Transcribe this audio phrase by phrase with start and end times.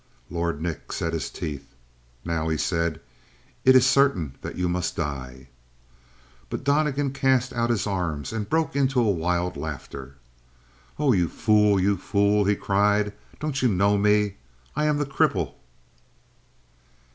[0.31, 1.67] Lord Nick set his teeth.
[2.25, 2.99] "Now," he said,
[3.63, 5.47] "it is certain that you must die!"
[6.49, 10.15] But Donnegan cast out his arms and broke into a wild laughter.
[10.97, 13.13] "Oh, you fool, you fool!" he cried.
[13.39, 14.37] "Don't you know me?
[14.75, 15.53] I am the cripple!"